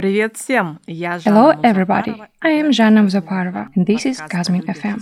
Hello, 0.00 1.52
everybody. 1.62 2.22
I 2.40 2.48
am 2.48 2.70
Zhanna 2.70 3.02
Muzaparova, 3.04 3.68
and 3.76 3.86
this 3.86 4.06
is 4.06 4.18
Kazmin 4.18 4.64
FM, 4.64 4.96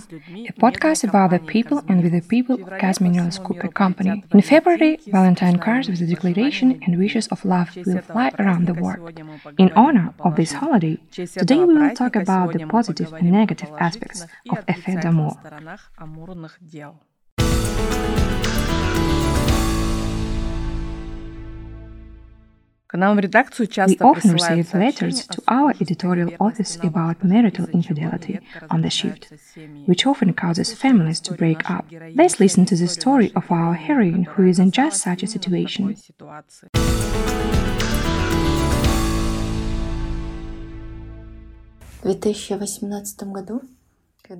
a 0.49 0.51
podcast 0.59 1.07
about 1.07 1.29
the 1.29 1.39
people 1.39 1.81
and 1.87 2.03
with 2.03 2.11
the 2.11 2.21
people 2.27 2.55
of 2.55 2.67
Kazminerals 2.67 3.41
Copper 3.41 3.69
Company. 3.69 4.21
In 4.33 4.41
February, 4.41 4.99
Valentine 5.07 5.57
cards 5.57 5.87
with 5.87 5.99
the 5.99 6.07
declaration 6.07 6.81
and 6.85 6.99
wishes 6.99 7.27
of 7.27 7.45
love 7.45 7.69
will 7.85 8.01
fly 8.01 8.31
around 8.39 8.67
the 8.67 8.73
world. 8.73 9.17
In 9.57 9.71
honor 9.71 10.13
of 10.19 10.35
this 10.35 10.51
holiday, 10.51 10.97
today 11.13 11.63
we 11.63 11.75
will 11.77 11.95
talk 11.95 12.17
about 12.17 12.51
the 12.51 12.65
positive 12.67 13.13
and 13.13 13.31
negative 13.31 13.71
aspects 13.79 14.25
of 14.49 14.65
a 22.94 23.12
fait 23.14 23.28
d'amour. 23.28 23.86
We 23.88 23.96
often 24.00 24.32
receive 24.32 24.74
letters 24.74 25.26
to 25.26 25.42
our 25.48 25.74
editorial 25.80 26.30
office 26.40 26.76
about 26.82 27.24
marital 27.24 27.66
infidelity 27.72 28.38
on 28.70 28.82
the 28.82 28.90
shift, 28.90 29.32
which 29.86 30.06
often 30.06 30.32
causes 30.32 30.72
families 30.72 31.20
to 31.22 31.34
break 31.34 31.68
up. 31.70 31.86
Let's 32.14 32.38
listen 32.38 32.64
to 32.66 32.76
the 32.76 32.86
story 32.86 33.32
of 33.34 33.50
our 33.50 33.74
heroine 33.74 34.24
who 34.24 34.46
is 34.46 34.58
in 34.58 34.70
just 34.70 35.02
such 35.02 35.22
a 35.22 35.26
situation. 35.26 35.96
В 42.02 42.14
2018 42.14 43.32
году 43.32 43.62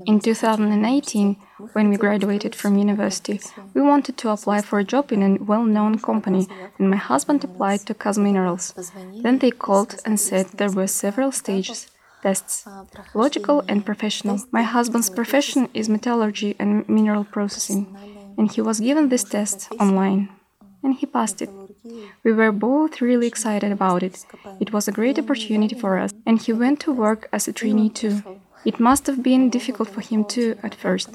in 0.05 0.19
2018, 0.19 1.35
when 1.73 1.89
we 1.89 1.97
graduated 1.97 2.55
from 2.55 2.77
university, 2.77 3.39
we 3.73 3.81
wanted 3.81 4.17
to 4.17 4.29
apply 4.29 4.61
for 4.61 4.79
a 4.79 4.83
job 4.83 5.11
in 5.11 5.23
a 5.23 5.43
well 5.43 5.63
known 5.63 5.97
company, 5.99 6.47
and 6.77 6.89
my 6.89 6.97
husband 6.97 7.43
applied 7.43 7.81
to 7.81 7.93
Kazminerals. 7.93 8.65
Then 9.23 9.39
they 9.39 9.51
called 9.51 9.95
and 10.05 10.19
said 10.19 10.47
there 10.47 10.71
were 10.71 10.87
several 10.87 11.31
stages 11.31 11.87
tests 12.21 12.67
logical 13.13 13.63
and 13.67 13.85
professional. 13.85 14.39
My 14.51 14.63
husband's 14.63 15.09
profession 15.09 15.69
is 15.73 15.89
metallurgy 15.89 16.55
and 16.59 16.87
mineral 16.89 17.23
processing, 17.23 17.87
and 18.37 18.51
he 18.51 18.61
was 18.61 18.79
given 18.79 19.09
this 19.09 19.23
test 19.23 19.69
online, 19.79 20.29
and 20.83 20.95
he 20.95 21.05
passed 21.05 21.41
it. 21.41 21.49
We 22.23 22.33
were 22.33 22.51
both 22.51 23.01
really 23.01 23.27
excited 23.27 23.71
about 23.71 24.03
it. 24.03 24.25
It 24.59 24.73
was 24.73 24.87
a 24.87 24.91
great 24.91 25.17
opportunity 25.17 25.75
for 25.75 25.97
us, 25.97 26.11
and 26.25 26.41
he 26.41 26.53
went 26.53 26.79
to 26.81 26.91
work 26.91 27.29
as 27.31 27.47
a 27.47 27.53
trainee 27.53 27.89
too. 27.89 28.21
It 28.65 28.79
must 28.79 29.07
have 29.07 29.23
been 29.23 29.49
difficult 29.49 29.89
for 29.89 30.01
him 30.01 30.25
too 30.25 30.57
at 30.63 30.75
first. 30.75 31.09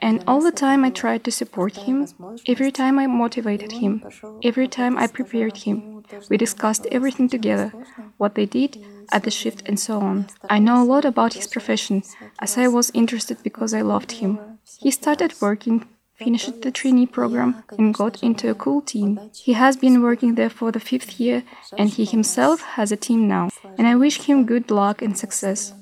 And 0.00 0.22
all 0.28 0.40
the 0.40 0.52
time 0.52 0.84
I 0.84 0.90
tried 0.90 1.24
to 1.24 1.32
support 1.32 1.76
him, 1.76 2.06
every 2.46 2.70
time 2.70 2.98
I 2.98 3.06
motivated 3.06 3.72
him, 3.72 4.04
every 4.44 4.68
time 4.68 4.96
I 4.96 5.08
prepared 5.08 5.56
him. 5.56 6.04
We 6.30 6.36
discussed 6.36 6.86
everything 6.92 7.28
together, 7.28 7.72
what 8.16 8.34
they 8.34 8.46
did 8.46 8.78
at 9.10 9.24
the 9.24 9.30
shift 9.30 9.68
and 9.68 9.78
so 9.78 9.98
on. 10.00 10.28
I 10.48 10.60
know 10.60 10.80
a 10.82 10.84
lot 10.84 11.04
about 11.04 11.34
his 11.34 11.48
profession, 11.48 12.02
as 12.38 12.56
I 12.56 12.68
was 12.68 12.92
interested 12.94 13.42
because 13.42 13.74
I 13.74 13.82
loved 13.82 14.12
him. 14.12 14.38
He 14.78 14.90
started 14.92 15.34
working, 15.40 15.86
finished 16.18 16.62
the 16.62 16.70
trainee 16.70 17.06
program, 17.06 17.62
and 17.78 17.94
got 17.94 18.22
into 18.22 18.50
a 18.50 18.54
cool 18.54 18.82
team. 18.82 19.20
He 19.34 19.52
has 19.52 19.76
been 19.76 20.02
working 20.02 20.34
there 20.34 20.50
for 20.50 20.72
the 20.72 20.80
fifth 20.80 21.20
year, 21.20 21.44
and 21.78 21.88
he 21.88 22.04
himself 22.04 22.60
has 22.76 22.92
a 22.92 22.96
team 22.96 23.28
now. 23.28 23.48
And 23.78 23.86
I 23.86 23.94
wish 23.94 24.22
him 24.22 24.44
good 24.44 24.70
luck 24.70 25.00
and 25.00 25.16
success. 25.16 25.72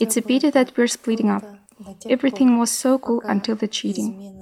It's 0.00 0.16
a 0.16 0.22
pity 0.22 0.50
that 0.50 0.76
we're 0.76 0.88
splitting 0.88 1.30
up. 1.30 1.44
Everything 2.08 2.58
was 2.58 2.70
so 2.70 2.98
cool 2.98 3.22
until 3.24 3.54
the 3.54 3.68
cheating. 3.68 4.34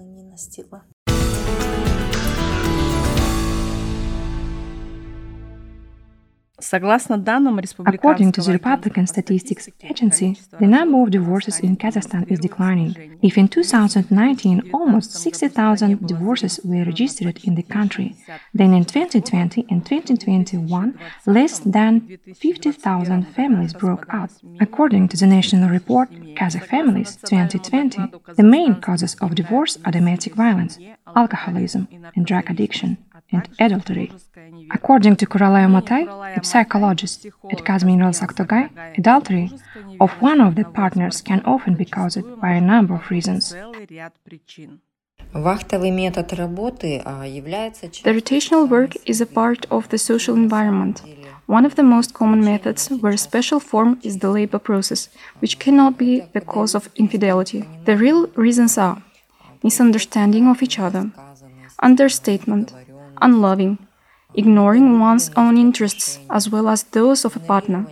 According 6.59 8.33
to 8.33 8.41
the 8.41 8.53
Republican 8.53 9.07
Statistics 9.07 9.69
Agency, 9.83 10.39
the 10.59 10.67
number 10.67 11.03
of 11.03 11.11
divorces 11.11 11.61
in 11.61 11.77
Kazakhstan 11.77 12.31
is 12.31 12.39
declining. 12.39 13.19
If 13.23 13.37
in 13.37 13.49
2019 13.49 14.71
almost 14.73 15.13
60,000 15.13 16.07
divorces 16.07 16.59
were 16.65 16.85
registered 16.85 17.45
in 17.45 17.57
the 17.57 17.63
country, 17.63 18.17
then 18.55 18.73
in 18.73 18.87
2020 18.87 19.67
and 19.69 19.85
2021 19.85 20.99
less 21.27 21.59
than 21.59 22.19
50,000 22.35 23.25
families 23.35 23.75
broke 23.75 24.07
up. 24.13 24.31
According 24.59 25.09
to 25.09 25.17
the 25.19 25.27
national 25.27 25.69
report 25.69 26.11
Kazakh 26.37 26.67
Families 26.67 27.17
2020, 27.17 28.01
the 28.35 28.43
main 28.43 28.81
causes 28.81 29.15
of 29.21 29.35
divorce 29.35 29.77
are 29.85 29.93
domestic 29.93 30.35
violence, 30.35 30.79
alcoholism, 31.15 31.87
and 32.15 32.25
drug 32.25 32.49
addiction 32.49 32.97
and 33.33 33.49
adultery. 33.59 34.13
According 34.71 35.17
to 35.17 35.27
Kuralaya 35.27 35.69
Matai, 35.71 36.03
a 36.37 36.45
psychologist 36.45 37.27
at 37.51 37.65
Kazminerals 37.65 38.21
Aktogay, 38.27 38.71
adultery 38.99 39.51
of 40.01 40.11
one 40.21 40.41
of 40.41 40.55
the 40.55 40.65
partners 40.65 41.21
can 41.21 41.41
often 41.45 41.75
be 41.75 41.85
caused 41.85 42.25
by 42.41 42.53
a 42.53 42.61
number 42.61 42.95
of 42.95 43.11
reasons. 43.11 43.55
The 48.07 48.15
rotational 48.19 48.69
work 48.69 48.93
is 49.07 49.21
a 49.21 49.27
part 49.27 49.67
of 49.71 49.89
the 49.89 49.99
social 49.99 50.35
environment. 50.35 51.03
One 51.47 51.65
of 51.65 51.75
the 51.75 51.83
most 51.83 52.15
common 52.15 52.45
methods 52.45 52.89
where 52.89 53.13
a 53.13 53.19
special 53.19 53.61
form 53.61 54.01
is 54.03 54.19
the 54.19 54.31
labor 54.31 54.59
process, 54.59 55.09
which 55.41 55.59
cannot 55.59 55.99
be 55.99 56.23
the 56.33 56.41
cause 56.41 56.75
of 56.75 56.89
infidelity. 56.97 57.65
The 57.85 57.97
real 57.97 58.29
reasons 58.29 58.79
are 58.79 59.03
misunderstanding 59.63 60.49
of 60.49 60.63
each 60.63 60.79
other, 60.79 61.11
understatement, 61.81 62.73
unloving, 63.21 63.79
ignoring 64.35 65.01
one's 65.01 65.31
own 65.37 65.57
interests 65.57 66.19
as 66.31 66.51
well 66.51 66.69
as 66.69 66.85
those 66.85 67.25
of 67.25 67.37
a 67.37 67.41
partner, 67.41 67.87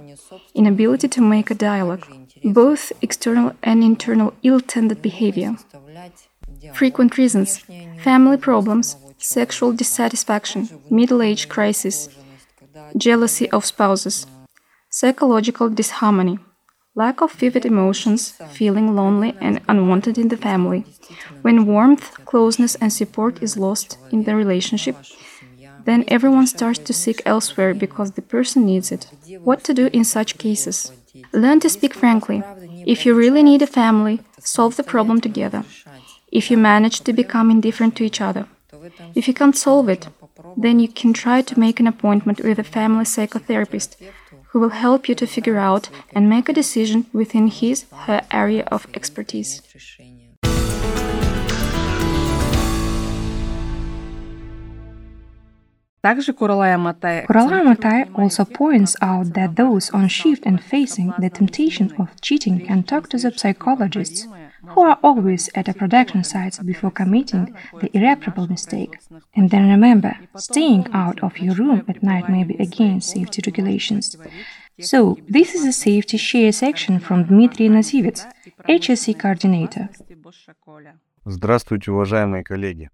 inability 0.55 1.09
to 1.09 1.21
make 1.21 1.51
a 1.51 1.55
dialogue, 1.55 2.07
both 2.45 2.93
external 3.03 3.53
and 3.63 3.83
internal 3.83 4.33
ill 4.43 4.61
tended 4.61 5.01
behavior. 5.03 5.57
Frequent 6.73 7.19
reasons 7.19 7.59
family 8.03 8.37
problems, 8.37 8.97
sexual 9.19 9.73
dissatisfaction, 9.73 10.69
middle 10.91 11.23
age 11.23 11.49
crisis, 11.49 12.09
jealousy 12.97 13.51
of 13.51 13.65
spouses, 13.65 14.27
psychological 14.91 15.69
disharmony, 15.71 16.39
lack 16.95 17.21
of 17.21 17.33
vivid 17.33 17.67
emotions, 17.67 18.31
feeling 18.51 18.95
lonely 18.95 19.35
and 19.41 19.61
unwanted 19.69 20.17
in 20.17 20.29
the 20.29 20.37
family. 20.37 20.85
When 21.43 21.67
warmth, 21.67 22.25
closeness, 22.25 22.77
and 22.77 22.93
support 22.93 23.43
is 23.43 23.57
lost 23.57 23.99
in 24.13 24.25
the 24.25 24.37
relationship, 24.37 24.97
then 25.85 26.05
everyone 26.09 26.47
starts 26.47 26.79
to 26.79 26.93
seek 26.93 27.21
elsewhere 27.27 27.75
because 27.75 28.13
the 28.13 28.23
person 28.23 28.65
needs 28.65 28.93
it. 28.93 29.07
What 29.43 29.65
to 29.65 29.75
do 29.75 29.91
in 29.93 30.05
such 30.05 30.39
cases? 30.39 30.93
Learn 31.33 31.61
to 31.61 31.69
speak 31.69 31.95
frankly. 31.95 32.43
If 32.87 33.05
you 33.05 33.15
really 33.15 33.43
need 33.43 33.63
a 33.63 33.67
family, 33.67 34.21
solve 34.39 34.77
the 34.77 34.83
problem 34.83 35.21
together. 35.21 35.65
If 36.33 36.51
you 36.51 36.57
manage 36.57 37.01
to 37.01 37.13
become 37.13 37.51
indifferent 37.51 37.97
to 37.97 38.05
each 38.05 38.21
other, 38.21 38.47
if 39.15 39.29
you 39.29 39.35
can't 39.35 39.57
solve 39.57 39.89
it, 39.89 40.09
then 40.57 40.81
you 40.81 40.89
can 40.89 41.13
try 41.13 41.43
to 41.43 41.59
make 41.59 41.81
an 41.81 41.87
appointment 41.87 42.41
with 42.41 42.59
a 42.59 42.65
family 42.65 43.05
psychotherapist 43.05 43.97
who 44.55 44.61
will 44.61 44.79
help 44.87 45.09
you 45.09 45.17
to 45.17 45.27
figure 45.27 45.59
out 45.59 45.89
and 46.15 46.31
make 46.31 46.49
a 46.49 46.53
decision 46.53 47.07
within 47.13 47.49
his 47.49 47.87
her 48.07 48.23
area 48.31 48.63
of 48.71 48.87
expertise. 48.95 49.61
Kuralaya 56.05 57.65
Matai 57.65 58.05
also 58.15 58.45
points 58.45 58.95
out 59.03 59.33
that 59.35 59.57
those 59.57 59.91
on 59.91 60.07
shift 60.07 60.47
and 60.47 60.63
facing 60.63 61.13
the 61.19 61.31
temptation 61.31 61.91
of 61.99 62.21
cheating 62.21 62.65
can 62.65 62.85
talk 62.85 63.09
to 63.09 63.19
the 63.19 63.33
psychologists 63.33 64.29
who 64.74 64.82
are 64.82 65.00
always 65.04 65.50
at 65.56 65.66
the 65.66 65.74
production 65.74 66.24
sites 66.24 66.60
before 66.60 66.92
committing 66.92 67.56
the 67.82 67.90
irreparable 67.98 68.48
mistake. 68.48 68.98
And 69.36 69.50
then 69.50 69.70
remember, 69.70 70.18
staying 70.38 70.88
out 70.94 71.22
of 71.24 71.38
your 71.40 71.56
room 71.56 71.84
at 71.88 72.04
night 72.04 72.30
may 72.30 72.44
be 72.44 72.56
against 72.56 73.10
safety 73.10 73.42
regulations. 73.46 74.16
So, 74.80 75.18
this 75.28 75.56
is 75.56 75.66
a 75.66 75.74
safety 75.74 76.18
share 76.18 76.52
section 76.52 77.00
from 77.00 77.26
Dmitry 77.26 77.68
Nazivets, 77.68 78.26
HSE 78.68 79.14
coordinator. 79.20 79.90
Здравствуйте, 81.26 81.92
уважаемые 81.92 82.44
коллеги. 82.44 82.90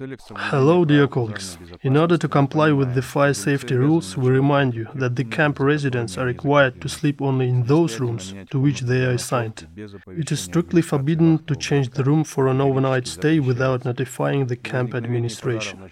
Hello, 0.00 0.84
dear 0.84 1.08
colleagues. 1.08 1.58
In 1.82 1.96
order 1.96 2.16
to 2.18 2.28
comply 2.28 2.70
with 2.70 2.94
the 2.94 3.02
fire 3.02 3.34
safety 3.34 3.74
rules, 3.74 4.16
we 4.16 4.30
remind 4.30 4.74
you 4.74 4.86
that 4.94 5.16
the 5.16 5.24
camp 5.24 5.58
residents 5.58 6.16
are 6.16 6.26
required 6.26 6.80
to 6.82 6.88
sleep 6.88 7.20
only 7.20 7.48
in 7.48 7.64
those 7.64 7.98
rooms 7.98 8.32
to 8.50 8.60
which 8.60 8.82
they 8.82 9.04
are 9.04 9.12
assigned. 9.12 9.66
It 10.06 10.30
is 10.30 10.38
strictly 10.38 10.82
forbidden 10.82 11.44
to 11.46 11.56
change 11.56 11.90
the 11.90 12.04
room 12.04 12.22
for 12.22 12.46
an 12.46 12.60
overnight 12.60 13.08
stay 13.08 13.40
without 13.40 13.84
notifying 13.84 14.46
the 14.46 14.56
camp 14.56 14.94
administration. 14.94 15.90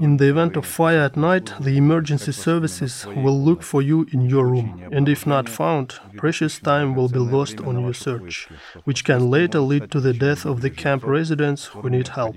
In 0.00 0.16
the 0.16 0.28
event 0.28 0.56
of 0.56 0.66
fire 0.66 1.02
at 1.02 1.16
night, 1.16 1.52
the 1.60 1.76
emergency 1.76 2.32
services 2.32 3.06
will 3.06 3.40
look 3.40 3.62
for 3.62 3.82
you 3.82 4.06
in 4.12 4.22
your 4.28 4.46
room, 4.46 4.82
and 4.90 5.08
if 5.08 5.28
not 5.28 5.48
found, 5.48 6.00
precious 6.16 6.58
time 6.58 6.96
will 6.96 7.08
be 7.08 7.20
lost 7.20 7.60
on 7.60 7.80
your 7.80 7.94
search, 7.94 8.48
which 8.82 9.04
can 9.04 9.30
later 9.30 9.60
lead 9.60 9.92
to 9.92 10.00
the 10.00 10.12
death 10.12 10.44
of 10.44 10.60
the 10.60 10.70
camp 10.70 11.04
residents 11.04 11.66
who 11.66 11.88
need 11.88 12.08
help. 12.08 12.34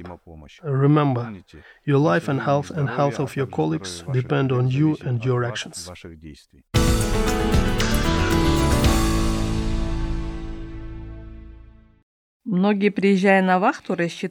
Remember, 0.75 1.33
your 1.85 1.99
life 1.99 2.27
and 2.27 2.41
health 2.41 2.69
and 2.69 2.89
health 2.89 3.19
of 3.19 3.35
your 3.35 3.47
colleagues 3.47 4.03
depend 4.11 4.51
on 4.51 4.67
you 4.69 4.97
and 5.01 5.23
your 5.23 5.43
actions. 5.43 5.89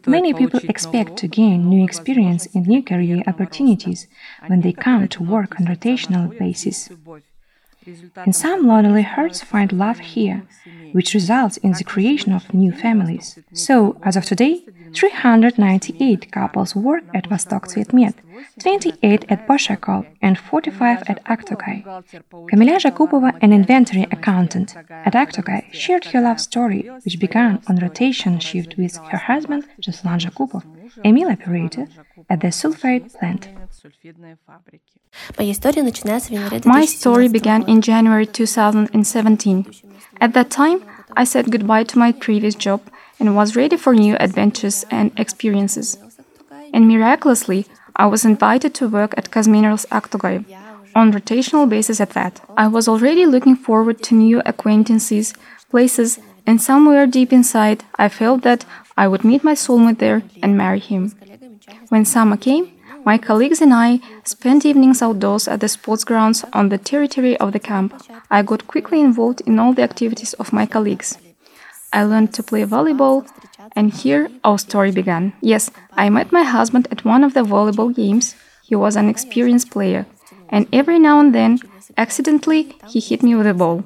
Many 0.06 0.34
people 0.34 0.60
expect 0.68 1.16
to 1.16 1.28
gain 1.28 1.68
new 1.68 1.82
experience 1.82 2.46
and 2.54 2.66
new 2.66 2.82
career 2.82 3.22
opportunities 3.26 4.06
when 4.46 4.60
they 4.60 4.72
come 4.72 5.08
to 5.08 5.22
work 5.22 5.58
on 5.58 5.66
rotational 5.66 6.38
basis. 6.38 6.90
And 8.16 8.34
some 8.34 8.66
lonely 8.66 9.02
hearts 9.02 9.42
find 9.42 9.72
love 9.72 9.98
here, 9.98 10.42
which 10.92 11.14
results 11.14 11.56
in 11.58 11.72
the 11.72 11.84
creation 11.84 12.32
of 12.32 12.52
new 12.54 12.72
families. 12.72 13.38
So, 13.52 13.98
as 14.02 14.16
of 14.16 14.24
today, 14.24 14.64
398 14.94 16.30
couples 16.32 16.76
work 16.76 17.04
at 17.14 17.28
Vostok 17.28 17.64
Tsvetmet, 17.66 18.14
28 18.60 19.24
at 19.28 19.46
Bozshakol, 19.46 20.06
and 20.22 20.38
45 20.38 21.02
at 21.06 21.24
Aktogai. 21.24 21.84
Kamila 22.50 22.78
Zhakupova, 22.78 23.38
an 23.40 23.52
inventory 23.52 24.06
accountant 24.10 24.76
at 24.90 25.14
Aktogai, 25.14 25.72
shared 25.72 26.04
her 26.06 26.20
love 26.20 26.40
story, 26.40 26.88
which 27.04 27.18
began 27.18 27.62
on 27.68 27.76
rotation 27.76 28.38
shift 28.38 28.76
with 28.76 28.96
her 29.10 29.18
husband, 29.18 29.64
Ruslan 29.86 30.20
Zhakupov, 30.20 30.64
a 31.04 31.12
mill 31.12 31.30
operator 31.30 31.86
at 32.30 32.40
the 32.40 32.48
sulfate 32.48 33.12
plant. 33.18 33.48
My 36.66 36.84
story 36.84 37.28
began 37.28 37.68
in 37.68 37.80
January 37.80 38.26
2017. 38.26 39.66
At 40.20 40.32
that 40.34 40.50
time, 40.50 40.84
I 41.16 41.24
said 41.24 41.50
goodbye 41.50 41.84
to 41.84 41.98
my 41.98 42.12
previous 42.12 42.54
job 42.54 42.80
and 43.20 43.36
was 43.36 43.56
ready 43.56 43.76
for 43.76 43.94
new 43.94 44.16
adventures 44.16 44.84
and 44.90 45.12
experiences. 45.18 45.98
And 46.72 46.88
miraculously, 46.88 47.66
I 47.96 48.06
was 48.06 48.24
invited 48.24 48.74
to 48.74 48.88
work 48.88 49.14
at 49.16 49.30
Kazminerals 49.30 49.86
Aktogai, 49.88 50.44
on 50.94 51.12
rotational 51.12 51.68
basis 51.68 52.00
at 52.00 52.10
that. 52.10 52.40
I 52.56 52.66
was 52.68 52.88
already 52.88 53.26
looking 53.26 53.56
forward 53.56 54.02
to 54.04 54.14
new 54.14 54.42
acquaintances, 54.44 55.34
places, 55.70 56.18
and 56.46 56.60
somewhere 56.60 57.06
deep 57.06 57.32
inside, 57.32 57.84
I 57.96 58.08
felt 58.08 58.42
that 58.42 58.64
I 58.96 59.08
would 59.08 59.24
meet 59.24 59.44
my 59.44 59.54
soulmate 59.54 59.98
there 59.98 60.22
and 60.42 60.56
marry 60.56 60.80
him. 60.80 61.12
When 61.88 62.04
summer 62.04 62.36
came, 62.36 62.70
my 63.04 63.18
colleagues 63.18 63.60
and 63.60 63.72
I 63.72 64.00
spent 64.24 64.64
evenings 64.64 65.02
outdoors 65.02 65.48
at 65.48 65.60
the 65.60 65.68
sports 65.68 66.04
grounds 66.04 66.44
on 66.52 66.68
the 66.68 66.78
territory 66.78 67.36
of 67.38 67.52
the 67.52 67.58
camp. 67.58 68.02
I 68.30 68.42
got 68.42 68.66
quickly 68.66 69.00
involved 69.00 69.40
in 69.42 69.58
all 69.58 69.72
the 69.72 69.82
activities 69.82 70.32
of 70.34 70.52
my 70.52 70.66
colleagues. 70.66 71.18
I 71.94 72.04
learned 72.04 72.34
to 72.34 72.42
play 72.42 72.64
volleyball, 72.64 73.26
and 73.76 73.92
here 73.92 74.28
our 74.42 74.58
story 74.58 74.90
began. 74.90 75.32
Yes, 75.40 75.70
I 75.92 76.10
met 76.10 76.32
my 76.32 76.42
husband 76.42 76.88
at 76.90 77.04
one 77.04 77.24
of 77.24 77.32
the 77.32 77.44
volleyball 77.44 77.94
games. 77.94 78.34
He 78.68 78.74
was 78.74 78.96
an 78.96 79.08
experienced 79.08 79.70
player, 79.70 80.04
and 80.48 80.66
every 80.72 80.98
now 80.98 81.20
and 81.20 81.34
then, 81.34 81.58
accidentally, 81.96 82.76
he 82.88 83.00
hit 83.00 83.22
me 83.22 83.34
with 83.34 83.46
a 83.46 83.54
ball. 83.54 83.84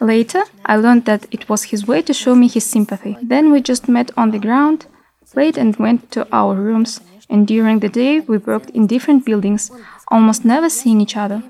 Later, 0.00 0.42
I 0.66 0.76
learned 0.76 1.04
that 1.04 1.26
it 1.30 1.48
was 1.48 1.70
his 1.70 1.86
way 1.86 2.02
to 2.02 2.12
show 2.12 2.34
me 2.34 2.48
his 2.48 2.64
sympathy. 2.64 3.16
Then 3.22 3.52
we 3.52 3.60
just 3.60 3.88
met 3.88 4.10
on 4.16 4.32
the 4.32 4.40
ground, 4.46 4.86
played, 5.30 5.56
and 5.56 5.76
went 5.76 6.10
to 6.12 6.26
our 6.32 6.56
rooms 6.56 7.00
and 7.32 7.46
during 7.46 7.80
the 7.80 7.88
day 7.88 8.20
we 8.20 8.36
worked 8.36 8.70
in 8.70 8.86
different 8.86 9.24
buildings, 9.24 9.70
almost 10.08 10.44
never 10.44 10.68
seeing 10.68 11.00
each 11.00 11.16
other. 11.16 11.42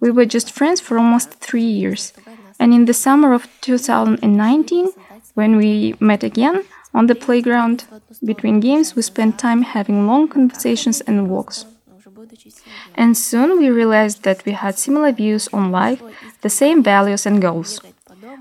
We 0.00 0.10
were 0.10 0.26
just 0.26 0.50
friends 0.50 0.80
for 0.80 0.98
almost 0.98 1.34
three 1.34 1.70
years, 1.80 2.12
and 2.58 2.74
in 2.74 2.84
the 2.86 2.92
summer 2.92 3.32
of 3.32 3.48
2019, 3.60 4.88
when 5.34 5.56
we 5.56 5.94
met 6.00 6.22
again 6.22 6.64
on 6.94 7.06
the 7.06 7.14
playground 7.14 7.84
between 8.24 8.60
games, 8.60 8.94
we 8.94 9.02
spent 9.02 9.38
time 9.38 9.62
having 9.62 10.06
long 10.06 10.28
conversations 10.28 11.00
and 11.02 11.28
walks. 11.28 11.66
And 12.94 13.16
soon 13.16 13.58
we 13.58 13.68
realized 13.70 14.22
that 14.22 14.44
we 14.44 14.52
had 14.52 14.78
similar 14.78 15.12
views 15.12 15.48
on 15.52 15.72
life, 15.72 16.02
the 16.42 16.50
same 16.50 16.82
values 16.82 17.26
and 17.26 17.42
goals. 17.42 17.80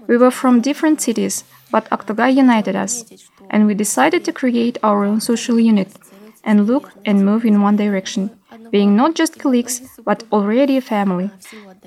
We 0.08 0.18
were 0.18 0.32
from 0.32 0.62
different 0.62 1.02
cities, 1.02 1.44
but 1.72 1.90
Aktogai 1.90 2.36
united 2.36 2.76
us, 2.76 3.06
and 3.50 3.66
we 3.66 3.74
decided 3.74 4.24
to 4.26 4.32
create 4.32 4.78
our 4.84 5.04
own 5.04 5.22
social 5.22 5.60
unit 5.60 5.98
and 6.44 6.68
look 6.68 6.92
and 7.06 7.26
move 7.26 7.46
in 7.46 7.62
one 7.62 7.76
direction, 7.76 8.30
being 8.70 8.96
not 8.96 9.16
just 9.16 9.40
colleagues, 9.40 9.82
but 10.04 10.24
already 10.32 10.78
a 10.78 10.82
family. 10.82 11.32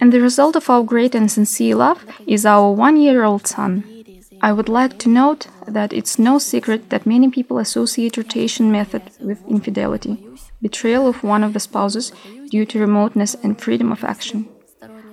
And 0.00 0.12
the 0.12 0.20
result 0.20 0.56
of 0.56 0.68
our 0.68 0.82
great 0.82 1.14
and 1.14 1.30
sincere 1.30 1.76
love 1.76 2.04
is 2.26 2.44
our 2.44 2.72
one 2.72 2.96
year 2.96 3.22
old 3.24 3.46
son. 3.46 3.95
I 4.40 4.52
would 4.52 4.68
like 4.68 4.98
to 4.98 5.08
note 5.08 5.48
that 5.66 5.92
it's 5.92 6.18
no 6.18 6.38
secret 6.38 6.90
that 6.90 7.06
many 7.06 7.30
people 7.30 7.58
associate 7.58 8.16
rotation 8.16 8.70
method 8.70 9.02
with 9.20 9.46
infidelity, 9.48 10.26
betrayal 10.62 11.08
of 11.08 11.22
one 11.22 11.42
of 11.42 11.52
the 11.52 11.60
spouses 11.60 12.12
due 12.50 12.66
to 12.66 12.80
remoteness 12.80 13.34
and 13.42 13.60
freedom 13.60 13.92
of 13.92 14.04
action. 14.04 14.48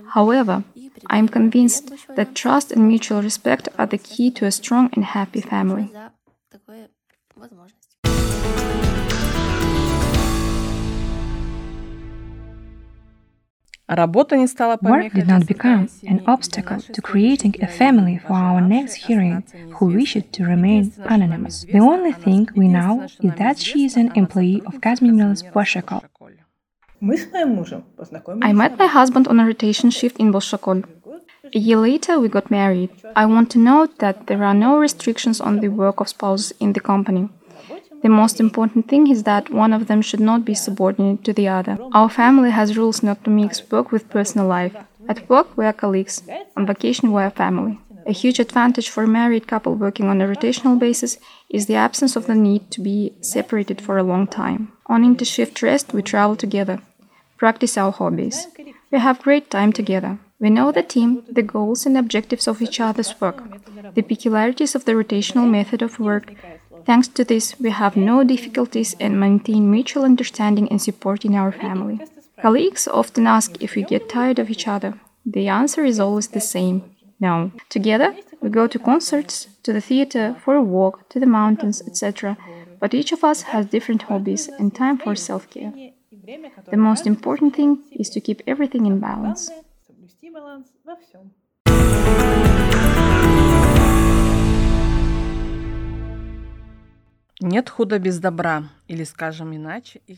However, 0.09 0.63
I 1.07 1.17
am 1.17 1.27
convinced 1.27 1.91
that 2.15 2.35
trust 2.35 2.71
and 2.71 2.87
mutual 2.87 3.21
respect 3.21 3.67
are 3.77 3.87
the 3.87 3.97
key 3.97 4.29
to 4.31 4.45
a 4.45 4.51
strong 4.51 4.89
and 4.93 5.05
happy 5.05 5.41
family. 5.41 5.91
Work 13.97 15.13
did 15.13 15.27
not 15.27 15.45
become 15.45 15.89
an 16.07 16.23
obstacle 16.25 16.79
to 16.79 17.01
creating 17.01 17.55
a 17.61 17.67
family 17.67 18.17
for 18.17 18.33
our 18.33 18.61
next 18.61 18.95
heroine 19.05 19.43
who 19.75 19.85
wished 19.85 20.31
to 20.33 20.43
remain 20.43 20.93
anonymous. 21.05 21.65
The 21.65 21.79
only 21.79 22.11
thing 22.11 22.49
we 22.55 22.67
know 22.67 23.03
is 23.03 23.33
that 23.35 23.57
she 23.59 23.85
is 23.85 23.95
an 23.97 24.11
employee 24.15 24.61
of 24.65 24.81
Kazminerals 24.81 25.41
Bozshakol. 25.53 26.03
I 28.41 28.53
met 28.53 28.79
my 28.79 28.87
husband 28.87 29.27
on 29.27 29.39
a 29.39 29.45
rotation 29.45 29.89
shift 29.89 30.17
in 30.17 30.31
Bozshakol. 30.31 30.83
A 31.53 31.59
year 31.59 31.77
later, 31.77 32.19
we 32.19 32.29
got 32.29 32.49
married. 32.49 32.89
I 33.15 33.25
want 33.25 33.51
to 33.51 33.59
note 33.59 33.99
that 33.99 34.27
there 34.27 34.43
are 34.43 34.53
no 34.53 34.77
restrictions 34.79 35.41
on 35.41 35.59
the 35.59 35.67
work 35.67 35.99
of 35.99 36.07
spouses 36.07 36.53
in 36.59 36.73
the 36.73 36.79
company. 36.79 37.29
The 38.03 38.09
most 38.09 38.39
important 38.39 38.89
thing 38.89 39.09
is 39.09 39.23
that 39.23 39.49
one 39.49 39.73
of 39.73 39.87
them 39.87 40.01
should 40.01 40.19
not 40.19 40.43
be 40.43 40.53
subordinate 40.53 41.23
to 41.23 41.33
the 41.33 41.47
other. 41.47 41.77
Our 41.93 42.09
family 42.09 42.51
has 42.51 42.77
rules 42.77 43.01
not 43.01 43.23
to 43.23 43.29
mix 43.29 43.71
work 43.71 43.93
with 43.93 44.09
personal 44.09 44.45
life. 44.45 44.75
At 45.07 45.29
work, 45.29 45.57
we 45.57 45.65
are 45.65 45.73
colleagues. 45.73 46.21
On 46.57 46.67
vacation, 46.67 47.13
we 47.13 47.21
are 47.21 47.31
family. 47.31 47.79
A 48.05 48.11
huge 48.11 48.39
advantage 48.39 48.89
for 48.89 49.03
a 49.03 49.07
married 49.07 49.47
couple 49.47 49.75
working 49.75 50.07
on 50.07 50.21
a 50.21 50.27
rotational 50.27 50.77
basis 50.77 51.17
is 51.49 51.65
the 51.65 51.75
absence 51.75 52.17
of 52.17 52.27
the 52.27 52.35
need 52.35 52.69
to 52.71 52.81
be 52.81 53.13
separated 53.21 53.79
for 53.79 53.97
a 53.97 54.03
long 54.03 54.27
time. 54.27 54.73
On 54.87 55.03
intershift 55.03 55.61
rest, 55.63 55.93
we 55.93 56.01
travel 56.01 56.35
together, 56.35 56.81
practice 57.37 57.77
our 57.77 57.93
hobbies. 57.93 58.47
We 58.91 58.99
have 58.99 59.21
great 59.21 59.49
time 59.49 59.71
together. 59.71 60.19
We 60.41 60.49
know 60.49 60.73
the 60.73 60.83
team, 60.83 61.23
the 61.31 61.41
goals 61.41 61.85
and 61.85 61.97
objectives 61.97 62.49
of 62.49 62.61
each 62.61 62.81
other's 62.81 63.15
work, 63.21 63.41
the 63.95 64.01
peculiarities 64.01 64.75
of 64.75 64.83
the 64.83 64.91
rotational 64.91 65.49
method 65.49 65.81
of 65.81 66.01
work, 66.01 66.33
Thanks 66.85 67.07
to 67.09 67.23
this, 67.23 67.59
we 67.59 67.69
have 67.69 67.95
no 67.95 68.23
difficulties 68.23 68.95
and 68.99 69.19
maintain 69.19 69.71
mutual 69.71 70.03
understanding 70.03 70.67
and 70.69 70.81
support 70.81 71.23
in 71.25 71.35
our 71.35 71.51
family. 71.51 71.99
Colleagues 72.41 72.87
often 72.87 73.27
ask 73.27 73.61
if 73.61 73.75
we 73.75 73.83
get 73.83 74.09
tired 74.09 74.39
of 74.39 74.49
each 74.49 74.67
other. 74.67 74.93
The 75.25 75.47
answer 75.47 75.85
is 75.85 75.99
always 75.99 76.27
the 76.27 76.41
same 76.41 76.93
no. 77.19 77.51
Together, 77.69 78.13
we 78.41 78.49
go 78.49 78.67
to 78.67 78.77
concerts, 78.77 79.47
to 79.63 79.71
the 79.71 79.79
theater, 79.79 80.35
for 80.43 80.55
a 80.55 80.61
walk, 80.61 81.07
to 81.09 81.19
the 81.21 81.25
mountains, 81.25 81.81
etc. 81.87 82.37
But 82.81 82.93
each 82.93 83.13
of 83.13 83.23
us 83.23 83.43
has 83.53 83.65
different 83.67 84.03
hobbies 84.03 84.49
and 84.59 84.75
time 84.75 84.97
for 84.97 85.15
self 85.15 85.49
care. 85.49 85.71
The 86.69 86.83
most 86.89 87.07
important 87.07 87.55
thing 87.55 87.71
is 87.91 88.09
to 88.09 88.19
keep 88.19 88.41
everything 88.45 88.85
in 88.85 88.99
balance. 88.99 89.49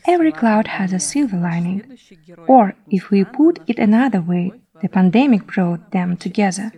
Every 0.06 0.32
cloud 0.32 0.66
has 0.66 0.92
a 0.92 0.98
silver 0.98 1.36
lining. 1.36 1.98
Or, 2.46 2.74
if 2.90 3.10
we 3.10 3.24
put 3.24 3.60
it 3.66 3.78
another 3.78 4.20
way, 4.20 4.52
the 4.82 4.88
pandemic 4.88 5.46
brought 5.46 5.90
them 5.90 6.16
together. 6.16 6.72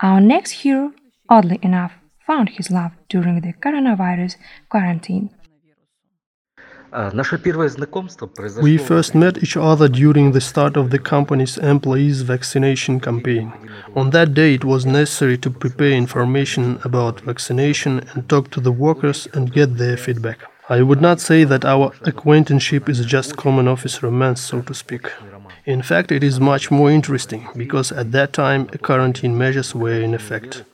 Our 0.00 0.20
next 0.20 0.50
hero, 0.62 0.92
oddly 1.28 1.58
enough, 1.62 1.92
found 2.26 2.50
his 2.50 2.70
love 2.70 2.92
during 3.08 3.40
the 3.40 3.52
coronavirus 3.54 4.36
quarantine. 4.68 5.30
We 8.62 8.78
first 8.78 9.14
met 9.14 9.42
each 9.42 9.56
other 9.56 9.88
during 9.88 10.32
the 10.32 10.40
start 10.40 10.76
of 10.76 10.90
the 10.90 10.98
company's 10.98 11.58
employees' 11.58 12.22
vaccination 12.22 13.00
campaign. 13.00 13.52
On 13.94 14.10
that 14.10 14.34
day, 14.34 14.54
it 14.54 14.64
was 14.64 14.86
necessary 14.86 15.38
to 15.38 15.50
prepare 15.50 15.92
information 15.92 16.80
about 16.84 17.20
vaccination 17.20 18.00
and 18.12 18.28
talk 18.28 18.50
to 18.52 18.60
the 18.60 18.72
workers 18.72 19.28
and 19.34 19.52
get 19.52 19.76
their 19.76 19.96
feedback. 19.96 20.38
I 20.70 20.82
would 20.82 21.00
not 21.00 21.18
say 21.20 21.44
that 21.44 21.64
our 21.64 21.92
acquaintanceship 22.02 22.88
is 22.88 23.04
just 23.06 23.38
common 23.38 23.68
office 23.68 24.02
romance, 24.02 24.42
so 24.42 24.60
to 24.60 24.74
speak. 24.74 25.10
In 25.64 25.80
fact, 25.82 26.12
it 26.12 26.22
is 26.22 26.40
much 26.40 26.70
more 26.70 26.90
interesting 26.90 27.48
because 27.56 27.90
at 27.90 28.12
that 28.12 28.32
time 28.32 28.66
quarantine 28.82 29.36
measures 29.36 29.74
were 29.74 30.00
in 30.00 30.14
effect. 30.14 30.64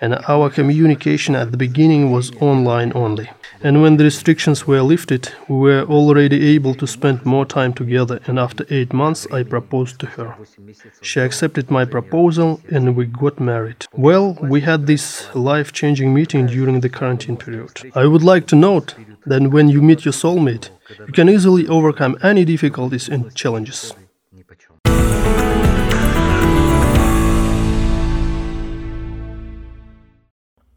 And 0.00 0.14
our 0.28 0.50
communication 0.50 1.34
at 1.34 1.50
the 1.50 1.56
beginning 1.56 2.10
was 2.10 2.32
online 2.40 2.92
only. 2.94 3.30
And 3.62 3.80
when 3.82 3.96
the 3.96 4.04
restrictions 4.04 4.66
were 4.66 4.82
lifted, 4.82 5.32
we 5.48 5.56
were 5.56 5.84
already 5.84 6.54
able 6.54 6.74
to 6.74 6.86
spend 6.86 7.24
more 7.24 7.46
time 7.46 7.72
together, 7.72 8.20
and 8.26 8.38
after 8.38 8.66
eight 8.70 8.92
months, 8.92 9.26
I 9.32 9.42
proposed 9.42 9.98
to 10.00 10.06
her. 10.06 10.34
She 11.00 11.20
accepted 11.20 11.70
my 11.70 11.84
proposal, 11.84 12.60
and 12.70 12.94
we 12.94 13.06
got 13.06 13.40
married. 13.40 13.86
Well, 13.92 14.38
we 14.42 14.60
had 14.60 14.86
this 14.86 15.34
life 15.34 15.72
changing 15.72 16.12
meeting 16.12 16.46
during 16.46 16.80
the 16.80 16.90
quarantine 16.90 17.36
period. 17.36 17.80
I 17.94 18.06
would 18.06 18.22
like 18.22 18.46
to 18.48 18.56
note 18.56 18.94
that 19.24 19.50
when 19.50 19.68
you 19.68 19.80
meet 19.80 20.04
your 20.04 20.12
soulmate, 20.12 20.70
you 21.06 21.12
can 21.12 21.28
easily 21.28 21.66
overcome 21.66 22.18
any 22.22 22.44
difficulties 22.44 23.08
and 23.08 23.34
challenges. 23.34 23.94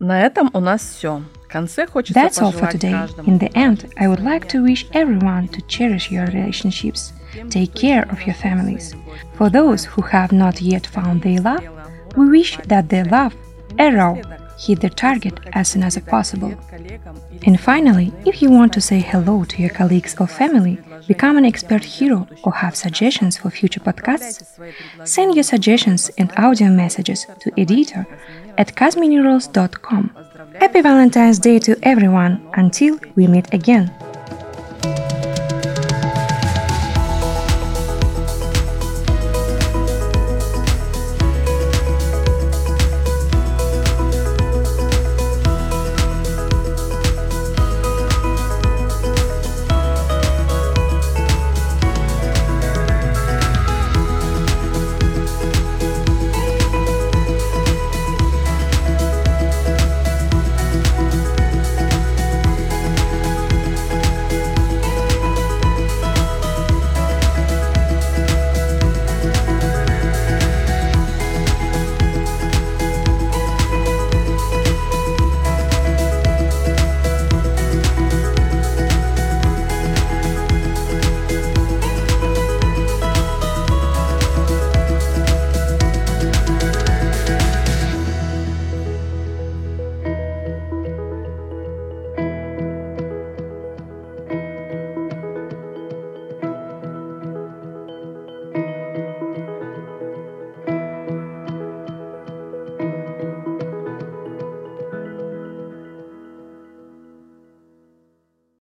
На 0.09 0.21
этом 0.23 0.51
у 0.53 0.61
нас 0.61 0.83
все. 0.83 1.23
That's 1.53 2.41
all 2.41 2.51
for 2.51 2.69
today. 2.69 3.09
In 3.27 3.39
the 3.39 3.51
end, 3.55 3.89
I 3.97 4.09
would 4.09 4.21
like 4.21 4.49
to 4.49 4.63
wish 4.63 4.87
everyone 4.93 5.47
to 5.49 5.61
cherish 5.69 6.11
your 6.11 6.27
relationships. 6.27 7.13
Take 7.49 7.75
care 7.75 8.05
of 8.11 8.21
your 8.27 8.35
families. 8.35 8.95
For 9.37 9.49
those 9.51 9.85
who 9.85 10.03
have 10.03 10.33
not 10.33 10.61
yet 10.61 10.85
found 10.87 11.23
their 11.23 11.41
love, 11.41 11.63
we 12.17 12.29
wish 12.29 12.59
that 12.67 12.89
their 12.89 13.05
love, 13.05 13.35
arrow, 13.79 14.21
hit 14.60 14.82
their 14.82 14.90
target 14.90 15.40
as 15.54 15.70
soon 15.70 15.84
as 15.84 15.98
possible. 16.00 16.54
And 17.46 17.60
finally, 17.60 18.12
if 18.26 18.42
you 18.42 18.50
want 18.52 18.74
to 18.74 18.82
say 18.82 19.00
hello 19.00 19.46
to 19.46 19.62
your 19.62 19.70
colleagues 19.70 20.16
or 20.20 20.28
family, 20.28 20.78
become 21.08 21.38
an 21.38 21.46
expert 21.46 21.84
hero, 21.86 22.28
or 22.44 22.54
have 22.54 22.76
suggestions 22.76 23.38
for 23.38 23.50
future 23.50 23.80
podcasts, 23.80 24.38
send 25.08 25.36
your 25.36 25.44
suggestions 25.44 26.12
and 26.18 26.32
audio 26.38 26.70
messages 26.70 27.26
to 27.40 27.52
editor 27.58 28.06
at 28.58 28.76
kazminerals.com. 28.76 30.12
Happy 30.60 30.82
Valentine's 30.82 31.40
Day 31.40 31.60
to 31.60 31.78
everyone 31.84 32.34
until 32.54 33.00
we 33.16 33.28
meet 33.28 33.54
again. 33.54 33.90